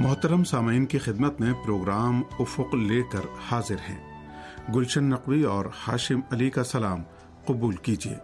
[0.00, 3.20] محترم سامعین کی خدمت میں پروگرام افق لے کر
[3.50, 4.28] حاضر ہیں۔
[4.74, 6.98] گلشن نقوی اور ہاشم علی کا سلام
[7.46, 8.16] قبول کیجیے۔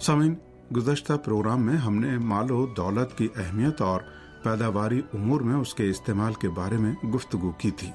[0.00, 0.34] سامعین،
[0.76, 4.00] گزشتہ پروگرام میں ہم نے مال و دولت کی اہمیت اور
[4.42, 7.90] پیداواری امور میں اس کے استعمال کے بارے میں گفتگو کی تھی۔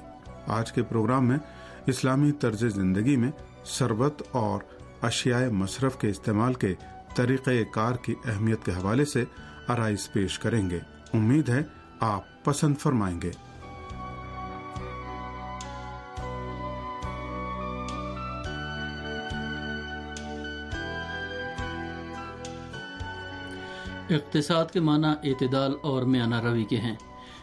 [0.46, 1.38] آج کے پروگرام میں
[1.86, 3.30] اسلامی طرز زندگی میں
[3.64, 4.60] سربت اور
[5.02, 6.74] اشیاء مصرف کے استعمال کے
[7.14, 9.24] طریقہ کار کی اہمیت کے حوالے سے
[9.68, 10.78] آرائز پیش کریں گے۔
[11.14, 11.62] امید ہے
[12.00, 13.30] آپ پسند فرمائیں گے۔
[24.10, 26.96] اقتصاد کے معنی اعتدال اور میانہ روی کے ہیں۔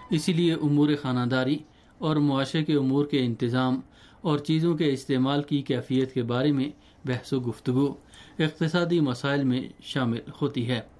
[0.09, 1.59] اسی لیے امور خانہ داری
[1.97, 3.79] اور معاشرے کے امور کے انتظام
[4.21, 6.69] اور چیزوں کے استعمال کی کیفیت کے بارے میں
[7.05, 7.93] بحث و گفتگو
[8.39, 10.94] اقتصادی مسائل میں شامل ہوتی ہے۔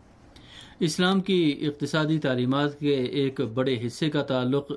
[0.80, 4.72] اسلام کی اقتصادی تعلیمات کے ایک بڑے حصے کا تعلق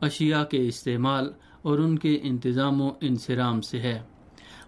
[0.00, 3.98] اشیاء کے استعمال اور ان کے انتظام و انصرام سے ہے۔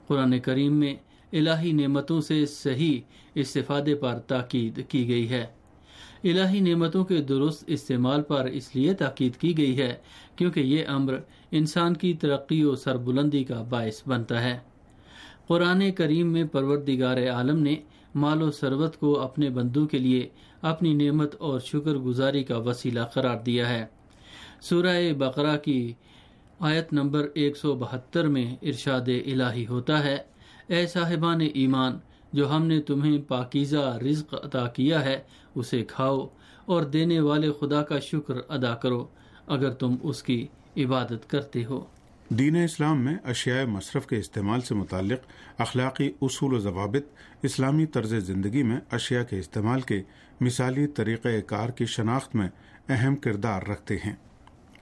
[0.06, 0.96] قرآن کریم میں
[1.32, 3.00] الہی نعمتوں سے صحیح
[3.34, 5.46] استفادے پر تاکید کی گئی ہے۔
[6.24, 9.94] الہی نعمتوں کے درست استعمال پر اس لیے تاکید کی گئی ہے
[10.36, 11.14] کیونکہ یہ امر
[11.50, 14.58] انسان کی ترقی و سربلندی کا باعث بنتا ہے۔
[15.46, 17.76] قرآن کریم میں پروردگار عالم نے
[18.20, 20.28] مال و ثروت کو اپنے بندوں کے لیے
[20.62, 23.84] اپنی نعمت اور شکر گزاری کا وسیلہ قرار دیا ہے۔
[24.60, 25.80] سورہ بقرہ کی
[26.60, 30.16] آیت نمبر ایک سو بہتر میں ارشاد الہی ہوتا ہے،
[30.66, 31.92] اے صاحبان ایمان،
[32.32, 35.18] جو ہم نے تمہیں پاکیزہ رزق عطا کیا ہے،
[35.54, 36.26] اسے کھاؤ
[36.66, 39.06] اور دینے والے خدا کا شکر ادا کرو،
[39.46, 40.46] اگر تم اس کی
[40.76, 41.84] عبادت کرتے ہو۔
[42.30, 45.18] دین اسلام میں اشیاء مصرف کے استعمال سے متعلق
[45.58, 47.06] اخلاقی اصول و ضوابط
[47.42, 50.02] اسلامی طرز زندگی میں اشیاء کے استعمال کے
[50.40, 52.48] مثالی طریقہ کار کی شناخت میں
[52.88, 54.12] اہم کردار رکھتے ہیں۔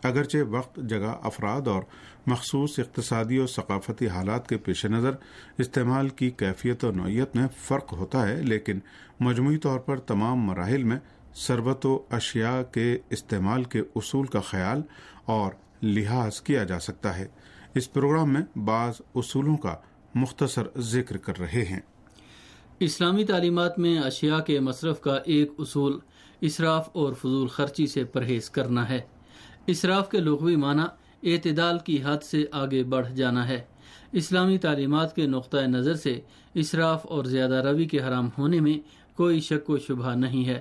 [0.02, 1.82] اگرچہ وقت، جگہ، افراد اور
[2.26, 5.12] مخصوص اقتصادی اور ثقافتی حالات کے پیش نظر
[5.58, 8.78] استعمال کی کیفیت و نوعیت میں فرق ہوتا ہے، لیکن
[9.20, 10.98] مجموعی طور پر تمام مراحل میں
[11.34, 14.82] سربت و اشیاء کے استعمال کے اصول کا خیال
[15.24, 15.52] اور
[15.82, 17.28] لحاظ کیا جا سکتا ہے۔
[17.74, 19.74] اس پروگرام میں بعض اصولوں کا
[20.14, 21.80] مختصر ذکر کر رہے ہیں۔
[22.80, 25.98] اسلامی تعلیمات میں اشیاء کے مصرف کا ایک اصول
[26.40, 29.00] اسراف اور فضول خرچی سے پرہیز کرنا ہے۔
[29.66, 30.82] اسراف کے لغوی معنی
[31.22, 33.64] اعتدال کی حد سے آگے بڑھ جانا ہے۔
[34.12, 36.20] اسلامی تعلیمات کے نقطۂ نظر سے
[36.54, 38.78] اسراف اور زیادہ روی کے حرام ہونے میں
[39.16, 40.60] کوئی شک و شبہ نہیں ہے۔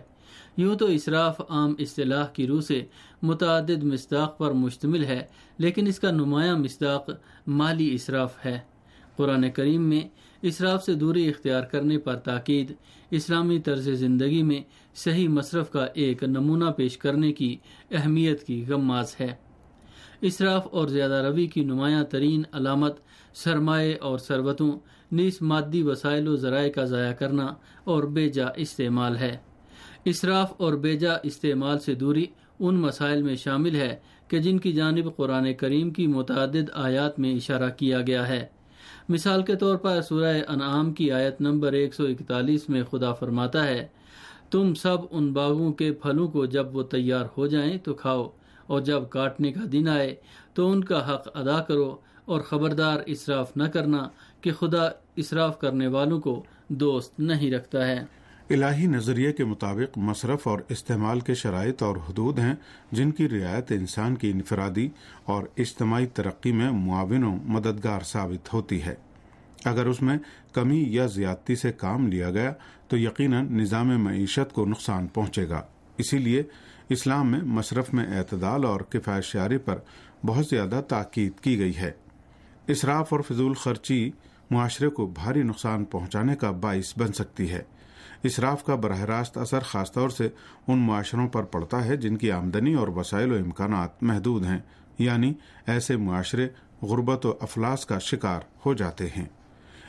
[0.58, 2.86] یوں تو اسراف عام اصطلاح کی روح سے
[3.22, 5.26] متعدد مصداق پر مشتمل ہے،
[5.58, 7.10] لیکن اس کا نمایاں مصداق
[7.48, 8.60] مالی اسراف ہے۔
[9.16, 10.02] قرآن کریم میں
[10.42, 12.74] اسراف سے دوری اختیار کرنے پر تاکید،
[13.12, 14.62] اسلامی طرز زندگی میں
[14.96, 17.58] صحیح مصرف کا ایک نمونہ پیش کرنے کی
[17.92, 19.36] اہمیت کی غماز ہے۔
[20.22, 22.98] اسراف اور زیادہ روی کی نمایاں ترین علامت
[23.34, 24.72] سرمایہ اور سربتوں
[25.12, 29.38] نیس مادی وسائل و ذرائع کا ضائع کرنا اور بے جا استعمال ہے۔
[30.06, 32.26] اسراف اور بیجا استعمال سے دوری
[32.60, 33.96] ان مسائل میں شامل ہے
[34.28, 38.46] کہ جن کی جانب قرآن کریم کی متعدد آیات میں اشارہ کیا گیا ہے۔
[39.10, 43.88] مثال کے طور پر سورہ انعام کی آیت نمبر 141 میں خدا فرماتا ہے،
[44.52, 48.28] تم سب ان باغوں کے پھلوں کو جب وہ تیار ہو جائیں تو کھاؤ،
[48.68, 50.16] اور جب کاٹنے کا دن آئے
[50.54, 51.96] تو ان کا حق ادا کرو،
[52.26, 54.08] اور خبردار اسراف نہ کرنا
[54.42, 58.00] کہ خدا اسراف کرنے والوں کو دوست نہیں رکھتا ہے۔
[58.50, 62.56] الہی نظریے کے مطابق مصرف اور استعمال کے شرائط اور حدود ہیں
[62.92, 64.90] جن کی رعایت انسان کی انفرادی
[65.26, 68.96] اور اجتماعی ترقی میں معاون و مددگار ثابت ہوتی ہے۔
[69.66, 70.18] اگر اس میں
[70.54, 72.54] کمی یا زیادتی سے کام لیا گیا
[72.88, 75.62] تو یقیناً نظام معیشت کو نقصان پہنچے گا۔
[75.98, 76.44] اسی لیے
[76.90, 79.78] اسلام میں مصرف میں اعتدال اور کفایت شعری پر
[80.26, 81.92] بہت زیادہ تاکید کی گئی ہے۔
[82.68, 84.12] اسراف اور فضول خرچی
[84.52, 87.62] معاشرے کو بھاری نقصان پہنچانے کا باعث بن سکتی ہے۔
[88.26, 90.30] اسراف کا براہ راست اثر خاص طور سے
[90.68, 94.58] ان معاشروں پر پڑتا ہے جن کی آمدنی اور وسائل و امکانات محدود ہیں
[95.00, 95.34] یعنی
[95.68, 96.48] ایسے معاشرے
[96.82, 99.26] غربت و افلاس کا شکار ہو جاتے ہیں۔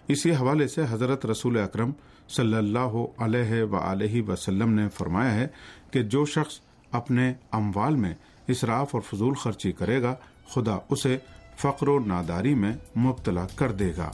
[0.08, 1.92] اسی حوالے سے حضرت رسول اکرم
[2.28, 5.46] صلی اللہ علیہ و وسلم نے فرمایا ہے
[5.90, 6.60] کہ جو شخص
[6.90, 8.14] اپنے اموال میں
[8.46, 10.14] اسراف اور فضول خرچی کرے گا،
[10.48, 11.18] خدا اسے
[11.56, 14.10] فقر و ناداری میں مبتلا کر دے گا۔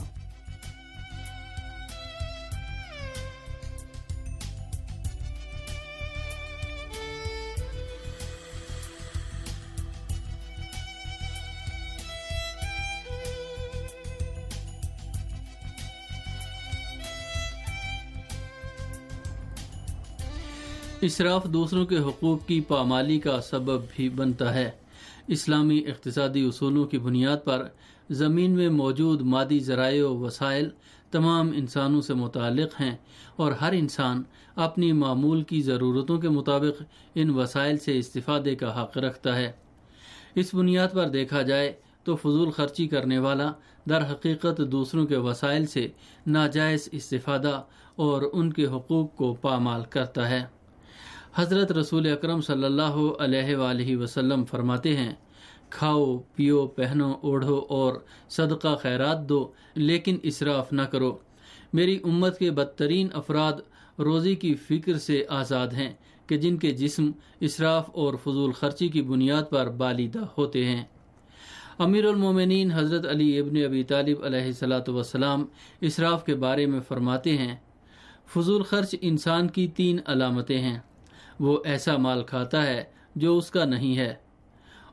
[21.05, 24.71] اسراف دوسروں کے حقوق کی پامالی کا سبب بھی بنتا ہے۔
[25.27, 27.67] اسلامی اقتصادی اصولوں کی بنیاد پر
[28.09, 30.69] زمین میں موجود مادی ذرائع و وسائل
[31.11, 32.97] تمام انسانوں سے متعلق ہیں
[33.35, 34.23] اور ہر انسان
[34.55, 36.83] اپنی معمول کی ضرورتوں کے مطابق
[37.15, 39.51] ان وسائل سے استفادے کا حق رکھتا ہے۔
[40.35, 41.73] اس بنیاد پر دیکھا جائے
[42.03, 43.51] تو فضول خرچی کرنے والا
[43.89, 45.87] در حقیقت دوسروں کے وسائل سے
[46.27, 47.61] ناجائز استفادہ
[47.95, 50.62] اور ان کے حقوق کو پامال کرتا ہے۔
[51.35, 55.13] حضرت رسول اکرم صلی اللہ علیہ وآلہ وسلم فرماتے ہیں،
[55.69, 57.93] کھاؤ، پیو، پہنو، اوڑھو اور
[58.29, 61.17] صدقہ خیرات دو، لیکن اسراف نہ کرو۔
[61.73, 63.53] میری امت کے بدترین افراد
[63.99, 65.93] روزی کی فکر سے آزاد ہیں
[66.27, 70.83] کہ جن کے جسم اسراف اور فضول خرچی کی بنیاد پر بالیدہ ہوتے ہیں۔
[71.79, 75.45] امیر المومنین حضرت علی ابن ابی طالب علیہ صلاۃ وسلام
[75.81, 77.55] اسراف کے بارے میں فرماتے ہیں،
[78.33, 80.79] فضول خرچ انسان کی تین علامتیں ہیں۔
[81.39, 82.83] وہ ایسا مال کھاتا ہے
[83.15, 84.13] جو اس کا نہیں ہے،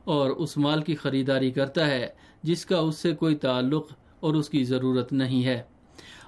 [0.05, 2.07] اور اس مال کی خریداری کرتا ہے
[2.43, 5.61] جس کا اس سے کوئی تعلق اور اس کی ضرورت نہیں ہے،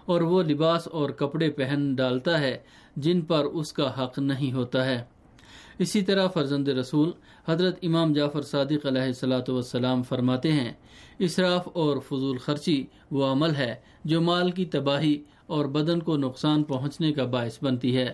[0.06, 2.58] اور وہ لباس اور کپڑے پہن ڈالتا ہے
[2.98, 5.04] جن پر اس کا حق نہیں ہوتا ہے۔
[5.80, 7.12] اسی طرح فرزند رسول
[7.48, 10.72] حضرت امام جعفر صادق علیہ السلاۃ والسلام فرماتے ہیں،
[11.20, 13.74] اسراف اور فضول خرچی وہ عمل ہے
[14.06, 15.18] جو مال کی تباہی
[15.48, 18.14] اور بدن کو نقصان پہنچنے کا باعث بنتی ہے۔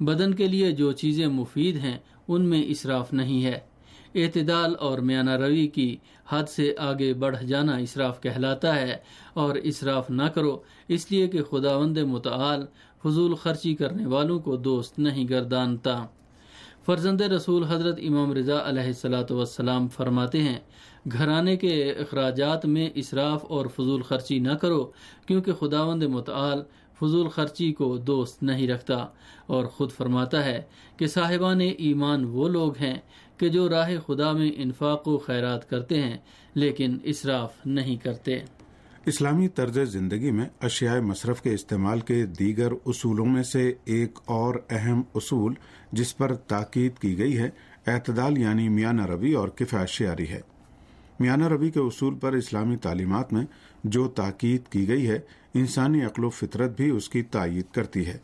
[0.00, 1.98] بدن کے لیے جو چیزیں مفید ہیں،
[2.28, 3.58] ان میں اسراف نہیں ہے۔
[4.14, 5.96] اعتدال اور میانہ روی کی
[6.28, 8.96] حد سے آگے بڑھ جانا اسراف کہلاتا ہے
[9.34, 10.58] اور اسراف نہ کرو،
[10.88, 12.66] اس لیے کہ خدا وند متعال
[13.02, 16.06] فضول خرچی کرنے والوں کو دوست نہیں گردانتا۔
[16.86, 20.58] فرزند رسول حضرت امام رضا علیہ السلاۃ وسلام فرماتے ہیں،
[21.12, 24.90] گھرانے کے اخراجات میں اسراف اور فضول خرچی نہ کرو،
[25.26, 26.62] کیونکہ خداوند متعال
[27.00, 29.06] فضول خرچی کو دوست نہیں رکھتا
[29.46, 30.62] اور خود فرماتا ہے
[30.96, 32.98] کہ صاحبان ایمان وہ لوگ ہیں
[33.36, 36.16] کہ جو راہ خدا میں انفاق و خیرات کرتے ہیں،
[36.54, 38.38] لیکن اسراف نہیں کرتے۔
[39.06, 44.54] اسلامی طرز زندگی میں اشیاء مصرف کے استعمال کے دیگر اصولوں میں سے ایک اور
[44.70, 45.54] اہم اصول
[45.92, 47.50] جس پر تاکید کی گئی ہے،
[47.86, 50.40] اعتدال یعنی میانہ روی اور کفایشیاری ہے۔
[51.20, 53.44] میانہ روی کے اصول پر اسلامی تعلیمات میں
[53.84, 55.18] جو تاکید کی گئی ہے
[55.54, 58.18] انسانی عقل و فطرت بھی اس کی تائید کرتی ہے۔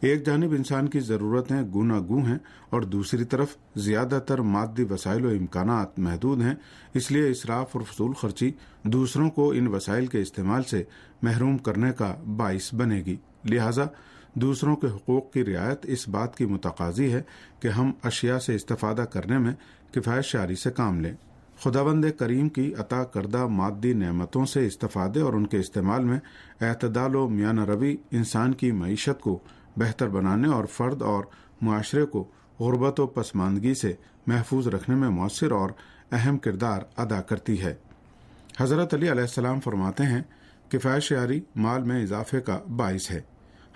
[0.00, 2.38] ایک جانب انسان کی ضرورتیں گنا گو ہیں
[2.70, 6.54] اور دوسری طرف زیادہ تر مادی وسائل و امکانات محدود ہیں،
[6.94, 8.52] اس لیے اسراف اور فضول خرچی
[8.82, 10.82] دوسروں کو ان وسائل کے استعمال سے
[11.22, 13.84] محروم کرنے کا باعث بنے گی۔ لہذا
[14.34, 17.22] دوسروں کے حقوق کی رعایت اس بات کی متقاضی ہے
[17.60, 19.52] کہ ہم اشیاء سے استفادہ کرنے میں
[19.92, 21.12] کفایت شاری سے کام لیں۔
[21.62, 26.18] خداوند کریم کی عطا کردہ مادی نعمتوں سے استفادے اور ان کے استعمال میں
[26.60, 29.38] اعتدال و میانہ روی انسان کی معیشت کو
[29.76, 31.24] بہتر بنانے اور فرد اور
[31.62, 32.28] معاشرے کو
[32.60, 33.92] غربت و پسماندگی سے
[34.26, 35.70] محفوظ رکھنے میں مؤثر اور
[36.12, 37.74] اہم کردار ادا کرتی ہے۔
[38.60, 40.22] حضرت علی علیہ السلام فرماتے ہیں
[40.68, 43.20] کہ شعری مال میں اضافے کا باعث ہے۔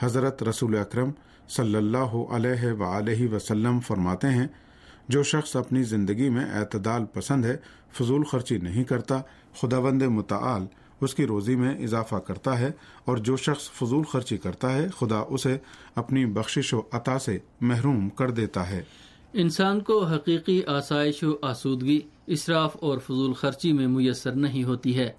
[0.01, 1.11] حضرت رسول اکرم
[1.49, 4.47] صلی اللہ علیہ و وسلم فرماتے ہیں
[5.13, 7.57] جو شخص اپنی زندگی میں اعتدال پسند ہے،
[7.93, 9.21] فضول خرچی نہیں کرتا،
[9.61, 10.67] خداوند متعال
[11.01, 12.71] اس کی روزی میں اضافہ کرتا ہے،
[13.05, 15.57] اور جو شخص فضول خرچی کرتا ہے، خدا اسے
[15.95, 18.83] اپنی بخشش و عطا سے محروم کر دیتا ہے۔
[19.35, 25.11] انسان کو حقیقی آسائش و آسودگی، اسراف اور فضول خرچی میں میسر نہیں ہوتی ہے،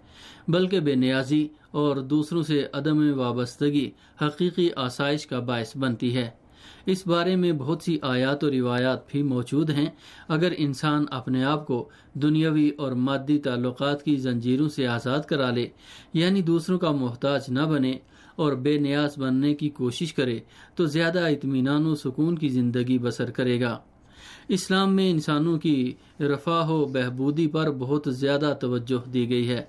[0.48, 3.90] بلکہ بے نیازی اور دوسروں سے عدم وابستگی
[4.22, 6.30] حقیقی آسائش کا باعث بنتی ہے۔
[6.86, 9.90] اس بارے میں بہت سی آیات و روایات بھی موجود ہیں۔
[10.28, 15.68] اگر انسان اپنے آپ کو دنیاوی اور مادی تعلقات کی زنجیروں سے آزاد کرا لے
[16.14, 17.94] یعنی دوسروں کا محتاج نہ بنے
[18.36, 20.40] اور بے نیاز بننے کی کوشش کرے،
[20.76, 23.80] تو زیادہ اطمینان و سکون کی زندگی بسر کرے گا۔
[24.48, 29.64] اسلام میں انسانوں کی رفاہ و بہبودی پر بہت زیادہ توجہ دی گئی ہے،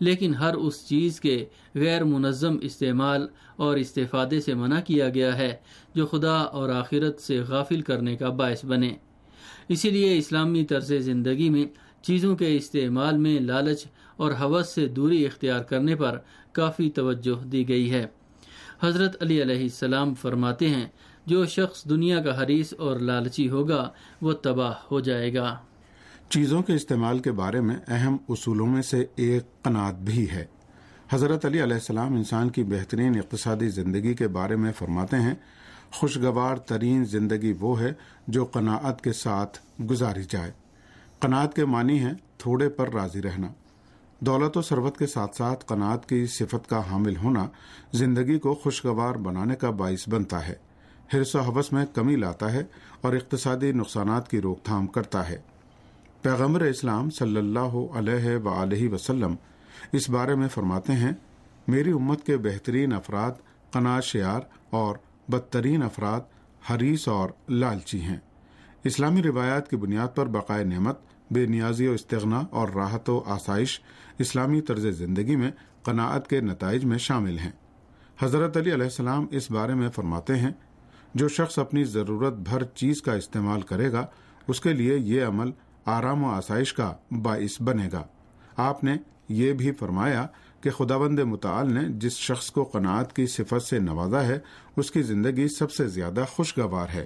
[0.00, 1.44] لیکن ہر اس چیز کے
[1.74, 5.56] غیر منظم استعمال اور استفادے سے منع کیا گیا ہے
[5.94, 8.92] جو خدا اور آخرت سے غافل کرنے کا باعث بنے۔
[9.68, 11.64] اسی لیے اسلامی طرز زندگی میں
[12.02, 13.84] چیزوں کے استعمال میں لالچ
[14.16, 16.18] اور حوث سے دوری اختیار کرنے پر
[16.52, 18.06] کافی توجہ دی گئی ہے۔
[18.82, 20.86] حضرت علی علیہ السلام فرماتے ہیں
[21.26, 23.90] جو شخص دنیا کا حریث اور لالچی ہوگا،
[24.22, 25.58] وہ تباہ ہو جائے گا۔
[26.28, 30.44] چیزوں کے استعمال کے بارے میں اہم اصولوں میں سے ایک قناعت بھی ہے۔
[31.10, 35.34] حضرت علی علیہ السلام انسان کی بہترین اقتصادی زندگی کے بارے میں فرماتے ہیں،
[35.92, 37.92] خوشگوار ترین زندگی وہ ہے
[38.28, 40.50] جو قناعت کے ساتھ گزاری جائے۔
[41.20, 43.48] قناعت کے معنی ہے تھوڑے پر راضی رہنا۔
[44.20, 47.46] دولت و ثروت کے ساتھ ساتھ قناعت کی صفت کا حامل ہونا
[47.92, 50.69] زندگی کو خوشگوار بنانے کا باعث بنتا ہے۔
[51.14, 52.62] حرص و حوث میں کمی لاتا ہے
[53.00, 55.38] اور اقتصادی نقصانات کی روک تھام کرتا ہے۔
[56.22, 59.34] پیغمبر اسلام صلی اللہ علیہ وآلہ وسلم
[59.92, 61.12] اس بارے میں فرماتے ہیں،
[61.68, 63.32] میری امت کے بہترین افراد
[63.70, 64.40] قناع شیار
[64.70, 64.96] اور
[65.28, 66.20] بدترین افراد
[66.70, 68.16] حریص اور لالچی ہیں۔
[68.84, 70.98] اسلامی روایات کی بنیاد پر بقائے نعمت،
[71.30, 73.80] بے نیازی و استغنا اور راحت و آسائش
[74.18, 75.50] اسلامی طرز زندگی میں
[75.82, 77.52] قناعت کے نتائج میں شامل ہیں۔
[78.18, 80.50] حضرت علی علیہ السلام اس بارے میں فرماتے ہیں
[81.14, 84.06] جو شخص اپنی ضرورت بھر چیز کا استعمال کرے گا،
[84.48, 85.50] اس کے لیے یہ عمل
[85.84, 88.02] آرام و آسائش کا باعث بنے گا۔
[88.56, 88.96] آپ نے
[89.28, 90.26] یہ بھی فرمایا
[90.60, 94.38] کہ خدا بند متعال نے جس شخص کو قناعت کی صفت سے نوازا ہے،
[94.76, 97.04] اس کی زندگی سب سے زیادہ خوشگوار ہے۔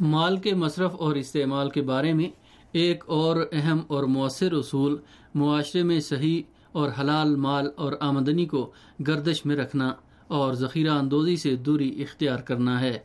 [0.00, 2.28] مال کے مصرف اور استعمال کے بارے میں
[2.72, 4.96] ایک اور اہم اور مؤثر اصول
[5.34, 8.72] معاشرے میں صحیح اور حلال مال اور آمدنی کو
[9.06, 9.92] گردش میں رکھنا
[10.26, 12.98] اور ذخیرہ اندوزی سے دوری اختیار کرنا ہے۔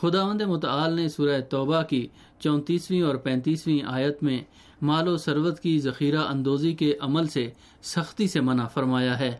[0.00, 4.40] خداوند متعال نے سورہ توبہ کی چونتیسویں اور پینتیسویں آیت میں
[4.82, 7.50] مال و سروت کی ذخیرہ اندوزی کے عمل سے
[7.82, 9.36] سختی سے منع فرمایا ہے۔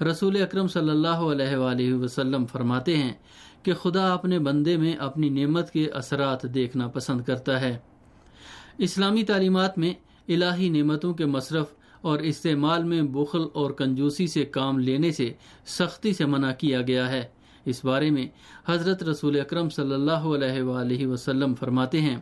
[0.00, 3.12] رسول اکرم صلی اللہ علیہ وآلہ وسلم فرماتے ہیں
[3.62, 7.78] کہ خدا اپنے بندے میں اپنی نعمت کے اثرات دیکھنا پسند کرتا ہے۔
[8.78, 9.92] اسلامی تعلیمات میں
[10.28, 11.66] الہی نعمتوں کے مصرف
[12.00, 15.32] اور استعمال میں بخل اور کنجوسی سے کام لینے سے
[15.66, 17.37] سختی سے منع کیا گیا ہے۔
[17.70, 18.26] اس بارے میں
[18.68, 22.16] حضرت رسول اکرم صلی اللہ علیہ وآلہ وسلم فرماتے ہیں،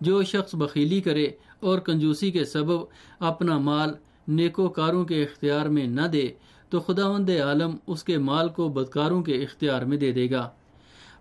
[0.00, 1.26] جو شخص بخیلی کرے
[1.60, 2.80] اور کنجوسی کے سبب
[3.20, 3.90] اپنا مال
[4.28, 6.28] نیکو کاروں کے اختیار میں نہ دے،
[6.70, 10.48] تو خداوند عالم اس کے مال کو بدکاروں کے اختیار میں دے دے گا۔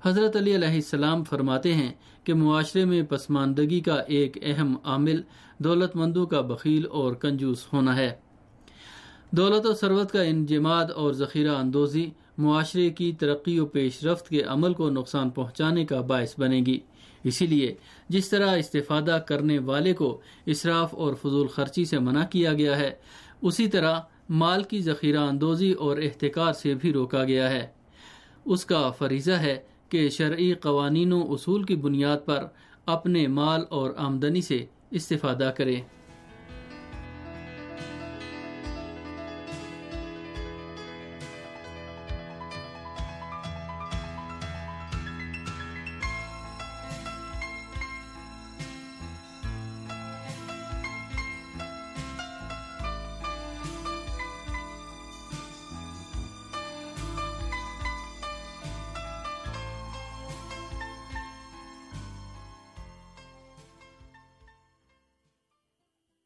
[0.03, 1.91] حضرت علی علیہ السلام فرماتے ہیں
[2.23, 5.21] کہ معاشرے میں پسماندگی کا ایک اہم عامل
[5.57, 8.11] دولت مندوں کا بخیل اور کنجوس ہونا ہے۔
[9.31, 14.41] دولت و ثروت کا انجماد اور ذخیرہ اندوزی معاشرے کی ترقی و پیش رفت کے
[14.41, 16.79] عمل کو نقصان پہنچانے کا باعث بنے گی۔
[17.23, 17.75] اسی لیے
[18.09, 22.91] جس طرح استفادہ کرنے والے کو اسراف اور فضول خرچی سے منع کیا گیا ہے،
[23.41, 27.67] اسی طرح مال کی ذخیرہ اندوزی اور احتکار سے بھی روکا گیا ہے۔
[28.45, 29.57] اس کا فریضہ ہے
[29.89, 32.45] کہ شرعی قوانین و اصول کی بنیاد پر
[32.85, 35.75] اپنے مال اور آمدنی سے استفادہ کرے۔